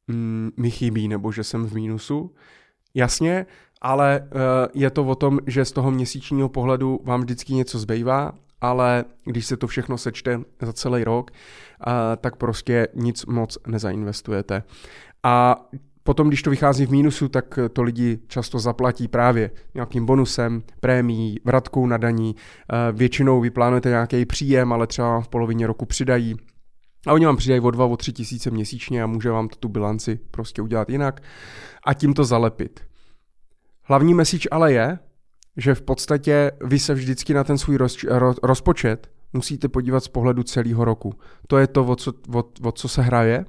mm, 0.09 0.51
mi 0.57 0.71
chybí 0.71 1.09
nebo 1.09 1.33
že 1.33 1.45
jsem 1.45 1.67
v 1.67 1.75
mínusu. 1.75 2.35
Jasně, 2.95 3.47
ale 3.81 4.21
uh, 4.21 4.41
je 4.75 4.91
to 4.91 5.05
o 5.05 5.15
tom, 5.15 5.39
že 5.47 5.65
z 5.65 5.73
toho 5.73 5.91
měsíčního 5.91 6.49
pohledu 6.49 7.01
vám 7.05 7.21
vždycky 7.21 7.55
něco 7.55 7.79
zbývá 7.79 8.33
ale 8.65 9.05
když 9.25 9.47
se 9.47 9.57
to 9.57 9.67
všechno 9.67 9.99
sečte 9.99 10.41
za 10.63 10.73
celý 10.73 11.05
rok, 11.05 11.31
tak 12.21 12.37
prostě 12.37 12.89
nic 12.95 13.27
moc 13.27 13.59
nezainvestujete. 13.67 14.63
A 15.23 15.57
Potom, 16.07 16.29
když 16.29 16.43
to 16.43 16.51
vychází 16.51 16.87
v 16.87 16.91
mínusu, 16.91 17.29
tak 17.29 17.59
to 17.73 17.83
lidi 17.83 18.19
často 18.27 18.59
zaplatí 18.59 19.09
právě 19.09 19.51
nějakým 19.75 20.07
bonusem, 20.07 20.63
prémií, 20.81 21.41
vratkou 21.45 21.87
na 21.87 21.97
daní. 21.97 22.37
Většinou 22.93 23.41
vyplánujete 23.41 23.89
nějaký 23.89 24.27
příjem, 24.27 24.73
ale 24.73 24.87
třeba 24.87 25.21
v 25.21 25.29
polovině 25.29 25.67
roku 25.67 25.87
přidají. 25.87 26.35
A 27.07 27.13
oni 27.13 27.27
vám 27.27 27.37
přidají 27.37 27.61
o 27.61 27.71
2, 27.71 27.85
o 27.85 27.97
3 27.97 28.13
tisíce 28.13 28.51
měsíčně 28.51 29.03
a 29.03 29.07
může 29.07 29.31
vám 29.31 29.49
tu 29.49 29.69
bilanci 29.69 30.21
prostě 30.31 30.63
udělat 30.63 30.91
jinak 30.91 31.23
a 31.87 31.95
tím 31.95 32.15
to 32.15 32.25
zalepit. 32.25 32.81
Hlavní 33.83 34.15
message 34.15 34.49
ale 34.51 34.73
je, 34.73 34.99
že 35.57 35.75
v 35.75 35.83
podstatě 35.83 36.53
vy 36.65 36.79
se 36.79 36.95
vždycky 36.95 37.35
na 37.35 37.45
ten 37.45 37.59
svůj 37.59 37.77
roz, 37.77 38.05
ro, 38.05 38.35
rozpočet 38.43 39.11
musíte 39.33 39.69
podívat 39.69 40.05
z 40.05 40.09
pohledu 40.09 40.43
celého 40.43 40.85
roku. 40.85 41.15
To 41.47 41.59
je 41.59 41.67
to, 41.67 41.85
o 41.85 41.97
co, 41.97 42.13
o, 42.35 42.45
o 42.63 42.73
co 42.73 42.89
se 42.89 43.03
hraje, 43.03 43.45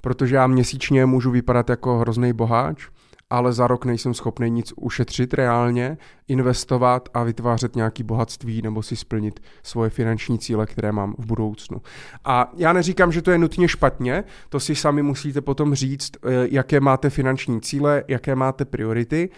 protože 0.00 0.36
já 0.36 0.46
měsíčně 0.46 1.06
můžu 1.06 1.30
vypadat 1.30 1.70
jako 1.70 1.98
hrozný 1.98 2.32
boháč, 2.32 2.88
ale 3.32 3.52
za 3.52 3.66
rok 3.66 3.84
nejsem 3.84 4.14
schopný 4.14 4.50
nic 4.50 4.72
ušetřit 4.76 5.34
reálně, 5.34 5.98
investovat 6.28 7.08
a 7.14 7.22
vytvářet 7.22 7.76
nějaký 7.76 8.02
bohatství 8.02 8.62
nebo 8.62 8.82
si 8.82 8.96
splnit 8.96 9.40
svoje 9.62 9.90
finanční 9.90 10.38
cíle, 10.38 10.66
které 10.66 10.92
mám 10.92 11.14
v 11.18 11.26
budoucnu. 11.26 11.82
A 12.24 12.52
já 12.56 12.72
neříkám, 12.72 13.12
že 13.12 13.22
to 13.22 13.30
je 13.30 13.38
nutně 13.38 13.68
špatně, 13.68 14.24
to 14.48 14.60
si 14.60 14.74
sami 14.74 15.02
musíte 15.02 15.40
potom 15.40 15.74
říct, 15.74 16.10
eh, 16.16 16.28
jaké 16.50 16.80
máte 16.80 17.10
finanční 17.10 17.60
cíle, 17.60 18.04
jaké 18.08 18.34
máte 18.34 18.64
priority 18.64 19.30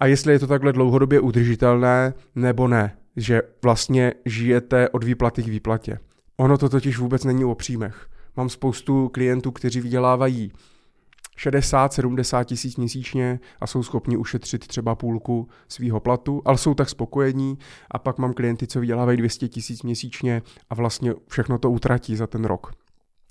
a 0.00 0.06
jestli 0.06 0.32
je 0.32 0.38
to 0.38 0.46
takhle 0.46 0.72
dlouhodobě 0.72 1.20
udržitelné 1.20 2.14
nebo 2.34 2.68
ne, 2.68 2.96
že 3.16 3.42
vlastně 3.62 4.14
žijete 4.24 4.88
od 4.88 5.04
výplaty 5.04 5.42
k 5.42 5.48
výplatě. 5.48 5.98
Ono 6.36 6.58
to 6.58 6.68
totiž 6.68 6.98
vůbec 6.98 7.24
není 7.24 7.44
o 7.44 7.54
příjmech. 7.54 8.06
Mám 8.36 8.48
spoustu 8.48 9.08
klientů, 9.08 9.50
kteří 9.50 9.80
vydělávají 9.80 10.52
60-70 11.46 12.44
tisíc 12.44 12.76
měsíčně 12.76 13.40
a 13.60 13.66
jsou 13.66 13.82
schopni 13.82 14.16
ušetřit 14.16 14.66
třeba 14.66 14.94
půlku 14.94 15.48
svého 15.68 16.00
platu, 16.00 16.42
ale 16.44 16.58
jsou 16.58 16.74
tak 16.74 16.88
spokojení 16.88 17.58
a 17.90 17.98
pak 17.98 18.18
mám 18.18 18.32
klienty, 18.32 18.66
co 18.66 18.80
vydělávají 18.80 19.18
200 19.18 19.48
tisíc 19.48 19.82
měsíčně 19.82 20.42
a 20.70 20.74
vlastně 20.74 21.14
všechno 21.28 21.58
to 21.58 21.70
utratí 21.70 22.16
za 22.16 22.26
ten 22.26 22.44
rok. 22.44 22.72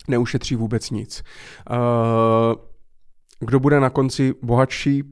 Neušetří 0.07 0.55
vůbec 0.55 0.89
nic. 0.89 1.23
Eh, 1.71 1.75
kdo 3.39 3.59
bude 3.59 3.79
na 3.79 3.89
konci 3.89 4.33
bohatší, 4.41 5.03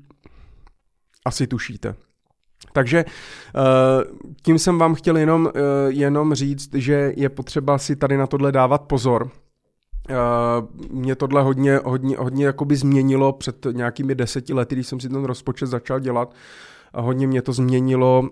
asi 1.25 1.47
tušíte. 1.47 1.95
Takže 2.73 3.05
eh, 3.07 3.63
tím 4.41 4.59
jsem 4.59 4.77
vám 4.77 4.95
chtěl 4.95 5.17
jenom, 5.17 5.49
eh, 5.55 5.61
jenom 5.87 6.33
říct, 6.33 6.73
že 6.73 7.13
je 7.17 7.29
potřeba 7.29 7.77
si 7.77 7.95
tady 7.95 8.17
na 8.17 8.27
tohle 8.27 8.51
dávat 8.51 8.81
pozor, 8.81 9.31
mě 10.89 11.15
tohle 11.15 11.41
hodně, 11.41 11.79
hodně, 11.85 12.17
hodně 12.17 12.45
jakoby 12.45 12.75
změnilo 12.75 13.33
před 13.33 13.65
nějakými 13.71 14.15
deseti 14.15 14.53
lety, 14.53 14.75
když 14.75 14.87
jsem 14.87 14.99
si 14.99 15.09
ten 15.09 15.23
rozpočet 15.23 15.67
začal 15.67 15.99
dělat. 15.99 16.33
A 16.93 17.01
hodně 17.01 17.27
mě 17.27 17.41
to 17.41 17.53
změnilo 17.53 18.29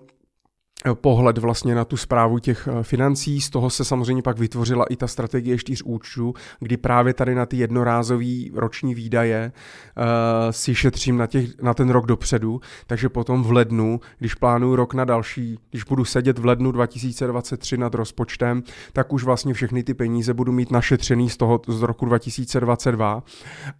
pohled 0.94 1.38
vlastně 1.38 1.74
na 1.74 1.84
tu 1.84 1.96
zprávu 1.96 2.38
těch 2.38 2.68
eh, 2.68 2.82
financí. 2.82 3.40
Z 3.40 3.50
toho 3.50 3.70
se 3.70 3.84
samozřejmě 3.84 4.22
pak 4.22 4.38
vytvořila 4.38 4.84
i 4.84 4.96
ta 4.96 5.06
strategie 5.06 5.58
čtyř 5.58 5.82
účtů, 5.82 6.34
kdy 6.60 6.76
právě 6.76 7.14
tady 7.14 7.34
na 7.34 7.46
ty 7.46 7.56
jednorázové 7.56 8.24
roční 8.54 8.94
výdaje 8.94 9.52
uh, 9.96 10.02
si 10.50 10.74
šetřím 10.74 11.16
na, 11.16 11.26
těch, 11.26 11.62
na 11.62 11.74
ten 11.74 11.90
rok 11.90 12.06
dopředu, 12.06 12.60
takže 12.86 13.08
potom 13.08 13.42
v 13.42 13.52
lednu, 13.52 14.00
když 14.18 14.34
plánuju 14.34 14.76
rok 14.76 14.94
na 14.94 15.04
další, 15.04 15.58
když 15.70 15.84
budu 15.84 16.04
sedět 16.04 16.38
v 16.38 16.46
lednu 16.46 16.72
2023 16.72 17.76
nad 17.76 17.94
rozpočtem, 17.94 18.62
tak 18.92 19.12
už 19.12 19.24
vlastně 19.24 19.54
všechny 19.54 19.82
ty 19.82 19.94
peníze 19.94 20.34
budu 20.34 20.52
mít 20.52 20.70
našetřený 20.70 21.30
z 21.30 21.36
toho 21.36 21.60
z 21.68 21.82
roku 21.82 22.06
2022 22.06 23.22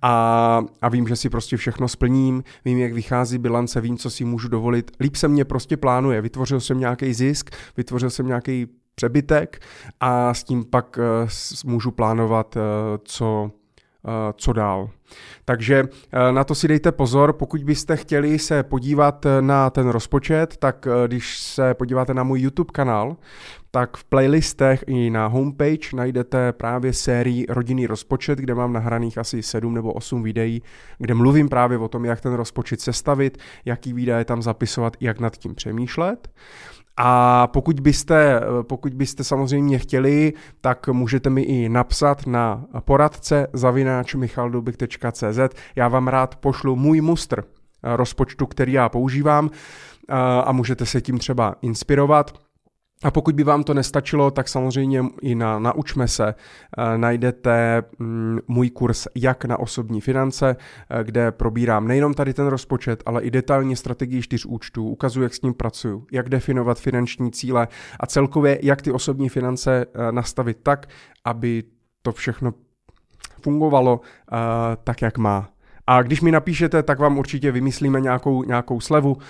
a, 0.03 0.63
a 0.83 0.89
vím, 0.89 1.09
že 1.09 1.17
si 1.17 1.31
prostě 1.31 1.57
všechno 1.57 1.89
splním, 1.89 2.45
vím, 2.65 2.79
jak 2.79 2.93
vychází 2.93 3.39
bilance, 3.39 3.81
vím, 3.81 3.99
co 3.99 4.11
si 4.11 4.25
můžu 4.25 4.49
dovolit. 4.49 4.91
Líp 5.01 5.17
se 5.17 5.29
mě 5.29 5.45
prostě 5.45 5.77
plánuje, 5.77 6.21
vytvořil 6.21 6.61
jsem 6.61 6.81
nějaký 6.87 7.15
zisk, 7.15 7.51
vytvořil 7.77 8.11
jsem 8.11 8.27
nějaký 8.27 8.67
přebytek 8.95 9.63
a 10.01 10.35
s 10.35 10.45
tím 10.45 10.65
pak 10.65 10.99
uh, 10.99 11.71
můžu 11.71 11.91
plánovat, 11.91 12.57
uh, 12.57 12.63
co, 13.05 13.51
uh, 14.03 14.11
co 14.37 14.53
dál. 14.53 14.91
Takže 15.45 15.85
na 16.31 16.45
to 16.45 16.55
si 16.55 16.69
dejte 16.69 16.93
pozor, 16.93 17.33
pokud 17.33 17.65
byste 17.65 17.97
chtěli 17.97 18.39
se 18.39 18.63
podívat 18.63 19.27
na 19.41 19.71
ten 19.71 19.89
rozpočet, 19.89 20.57
tak 20.57 20.89
když 21.07 21.39
se 21.39 21.75
podíváte 21.75 22.15
na 22.15 22.23
můj 22.23 22.41
YouTube 22.41 22.71
kanál, 22.73 23.17
tak 23.71 23.97
v 23.97 24.05
playlistech 24.05 24.85
i 24.87 25.11
na 25.11 25.27
homepage 25.27 25.97
najdete 25.97 26.53
právě 26.53 26.93
sérii 26.93 27.47
Rodinný 27.49 27.87
rozpočet, 27.87 28.39
kde 28.39 28.55
mám 28.55 28.73
nahraných 28.73 29.19
asi 29.19 29.43
7 29.43 29.75
nebo 29.75 29.93
8 29.93 30.23
videí, 30.23 30.63
kde 30.99 31.15
mluvím 31.15 31.49
právě 31.49 31.79
o 31.79 31.89
tom, 31.89 32.05
jak 32.05 32.21
ten 32.21 32.33
rozpočet 32.33 32.81
sestavit, 32.81 33.39
jaký 33.65 33.93
výdaje 33.93 34.25
tam 34.25 34.43
zapisovat, 34.43 34.97
jak 35.01 35.21
nad 35.21 35.37
tím 35.37 35.55
přemýšlet. 35.55 36.29
A 36.99 37.47
pokud 37.47 37.81
byste, 37.81 38.41
pokud 38.63 38.95
byste 38.95 39.25
samozřejmě 39.25 39.79
chtěli, 39.79 40.33
tak 40.61 40.89
můžete 40.89 41.31
mi 41.31 41.43
i 41.43 41.69
napsat 41.69 42.27
na 42.27 42.65
poradce 42.81 43.47
zavináč 43.53 44.15
michaldubik.cz. 45.05 45.61
Já 45.77 45.89
vám 45.89 46.09
rád 46.09 46.37
pošlu 46.37 46.77
můj 46.77 47.01
mustr 47.01 47.45
rozpočtu, 47.83 48.47
který 48.47 48.73
já 48.73 48.89
používám 48.89 49.51
a 50.45 50.53
můžete 50.53 50.87
se 50.87 51.01
tím 51.01 51.19
třeba 51.19 51.55
inspirovat. 51.63 52.47
A 53.03 53.11
pokud 53.11 53.35
by 53.35 53.45
vám 53.45 53.65
to 53.65 53.75
nestačilo, 53.75 54.31
tak 54.31 54.49
samozřejmě 54.49 55.05
i 55.23 55.35
na 55.35 55.59
Naučme 55.59 56.09
se 56.09 56.35
uh, 56.35 56.99
najdete 56.99 57.83
um, 58.01 58.41
můj 58.49 58.71
kurz 58.71 59.07
Jak 59.15 59.45
na 59.45 59.59
osobní 59.59 60.01
finance, 60.01 60.57
uh, 60.57 61.03
kde 61.03 61.33
probírám 61.33 61.89
nejenom 61.89 62.15
tady 62.15 62.35
ten 62.35 62.47
rozpočet, 62.47 63.03
ale 63.07 63.23
i 63.23 63.31
detailně 63.31 63.77
strategii 63.77 64.23
čtyř 64.23 64.47
účtů, 64.47 64.89
ukazuju, 64.89 65.23
jak 65.25 65.35
s 65.35 65.43
ním 65.43 65.55
pracuju, 65.55 66.07
jak 66.13 66.29
definovat 66.29 66.81
finanční 66.81 67.31
cíle 67.31 67.69
a 68.01 68.07
celkově, 68.07 68.59
jak 68.63 68.83
ty 68.83 68.93
osobní 68.93 69.29
finance 69.29 69.87
uh, 69.87 70.13
nastavit 70.13 70.59
tak, 70.63 70.87
aby 71.25 71.65
to 72.03 72.13
všechno 72.13 72.53
fungovalo 73.43 74.01
tak, 74.85 75.03
jak 75.03 75.19
má. 75.19 75.49
A 75.87 76.03
když 76.03 76.21
mi 76.21 76.33
napíšete, 76.33 76.83
tak 76.83 76.99
vám 76.99 77.19
určitě 77.19 77.53
vymyslíme 77.53 78.01
nějakou, 78.01 78.43
nějakou 78.43 78.81
slevu, 78.81 79.13
uh, 79.13 79.21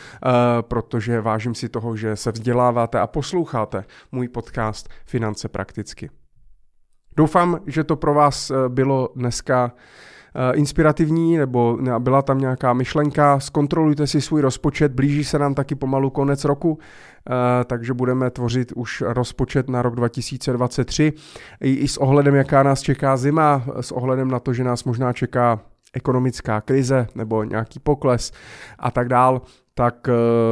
protože 0.60 1.20
vážím 1.20 1.54
si 1.54 1.68
toho, 1.68 1.96
že 1.96 2.16
se 2.16 2.32
vzděláváte 2.32 3.00
a 3.00 3.06
posloucháte 3.06 3.84
můj 4.12 4.28
podcast 4.28 4.88
Finance 5.06 5.48
prakticky. 5.48 6.10
Doufám, 7.16 7.60
že 7.66 7.84
to 7.84 7.96
pro 7.96 8.14
vás 8.14 8.50
eh, 8.50 8.68
bylo 8.68 9.08
dneska 9.16 9.72
eh, 9.72 9.80
inspirativní, 10.54 11.36
nebo 11.36 11.78
byla 11.98 12.22
tam 12.22 12.38
nějaká 12.38 12.72
myšlenka, 12.72 13.40
zkontrolujte 13.40 14.06
si 14.06 14.20
svůj 14.20 14.40
rozpočet, 14.40 14.92
blíží 14.92 15.24
se 15.24 15.38
nám 15.38 15.54
taky 15.54 15.74
pomalu 15.74 16.10
konec 16.10 16.44
roku, 16.44 16.78
takže 17.64 17.94
budeme 17.94 18.30
tvořit 18.30 18.72
už 18.72 19.02
rozpočet 19.06 19.68
na 19.68 19.82
rok 19.82 19.94
2023, 19.94 21.12
i 21.60 21.88
s 21.88 21.96
ohledem, 21.96 22.34
jaká 22.34 22.62
nás 22.62 22.80
čeká 22.80 23.16
zima, 23.16 23.64
s 23.80 23.92
ohledem 23.92 24.30
na 24.30 24.40
to, 24.40 24.52
že 24.52 24.64
nás 24.64 24.84
možná 24.84 25.12
čeká 25.12 25.60
ekonomická 25.94 26.60
krize 26.60 27.06
nebo 27.14 27.44
nějaký 27.44 27.78
pokles 27.78 28.32
a 28.78 28.90
tak 28.90 29.08
dál, 29.08 29.42
tak 29.74 30.08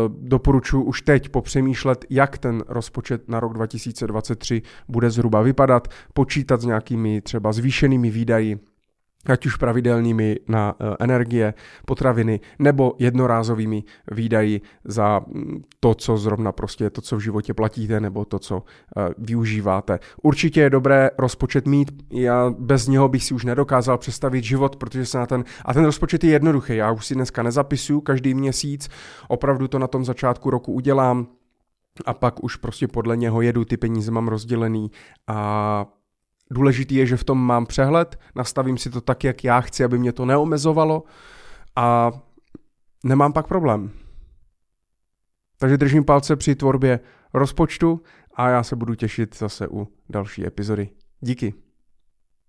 doporučuji 0.09 0.83
už 0.83 1.03
teď 1.03 1.29
popřemýšlet, 1.29 2.05
jak 2.11 2.38
ten 2.38 2.62
rozpočet 2.68 3.29
na 3.29 3.40
rok 3.40 3.53
2023 3.53 4.62
bude 4.88 5.11
zhruba 5.11 5.42
vypadat, 5.42 5.88
počítat 6.14 6.61
s 6.61 6.64
nějakými 6.64 7.20
třeba 7.20 7.53
zvýšenými 7.53 8.11
výdaji, 8.11 8.59
ať 9.26 9.46
už 9.46 9.56
pravidelnými 9.56 10.37
na 10.48 10.74
eh, 10.74 10.96
energie, 11.00 11.54
potraviny 11.87 12.40
nebo 12.58 12.94
jednorázovými 12.98 13.84
výdaji 14.10 14.60
za 14.84 15.20
mm, 15.26 15.62
to, 15.80 15.94
co 15.94 16.16
zrovna 16.16 16.52
prostě 16.52 16.90
to, 16.90 17.00
co 17.00 17.16
v 17.16 17.20
životě 17.20 17.54
platíte 17.54 18.00
nebo 18.00 18.24
to, 18.24 18.38
co 18.38 18.62
eh, 18.96 19.08
využíváte. 19.18 19.98
Určitě 20.22 20.60
je 20.60 20.70
dobré 20.70 21.10
rozpočet 21.18 21.66
mít, 21.66 21.92
já 22.10 22.50
bez 22.58 22.88
něho 22.88 23.08
bych 23.08 23.24
si 23.24 23.34
už 23.34 23.44
nedokázal 23.44 23.98
představit 23.98 24.44
život, 24.44 24.76
protože 24.76 25.06
se 25.06 25.18
na 25.18 25.26
ten, 25.26 25.44
a 25.64 25.74
ten 25.74 25.84
rozpočet 25.84 26.24
je 26.24 26.30
jednoduchý, 26.30 26.76
já 26.76 26.92
už 26.92 27.06
si 27.06 27.14
dneska 27.14 27.42
nezapisuju 27.42 28.00
každý 28.00 28.34
měsíc, 28.34 28.88
opravdu 29.28 29.68
to 29.68 29.78
na 29.78 29.87
tom 29.87 30.04
začátku 30.04 30.50
roku 30.50 30.72
udělám, 30.72 31.26
a 32.06 32.14
pak 32.14 32.44
už 32.44 32.56
prostě 32.56 32.88
podle 32.88 33.16
něho 33.16 33.42
jedu, 33.42 33.64
ty 33.64 33.76
peníze 33.76 34.10
mám 34.10 34.28
rozdělený 34.28 34.90
a 35.26 35.87
Důležitý 36.50 36.94
je, 36.94 37.07
že 37.07 37.16
v 37.16 37.24
tom 37.24 37.46
mám 37.46 37.66
přehled, 37.66 38.20
nastavím 38.35 38.78
si 38.78 38.90
to 38.90 39.00
tak, 39.00 39.24
jak 39.24 39.44
já 39.44 39.61
chci, 39.61 39.85
aby 39.85 39.98
mě 39.98 40.12
to 40.12 40.24
neomezovalo 40.24 41.02
a 41.76 42.12
nemám 43.04 43.33
pak 43.33 43.46
problém. 43.46 43.90
Takže 45.59 45.76
držím 45.76 46.04
palce 46.04 46.37
při 46.37 46.54
tvorbě 46.54 47.00
rozpočtu 47.35 48.02
a 48.35 48.48
já 48.48 48.62
se 48.62 48.76
budu 48.76 48.94
těšit 48.94 49.38
zase 49.38 49.68
u 49.68 49.88
další 50.09 50.46
epizody. 50.46 50.90
Díky. 51.20 51.63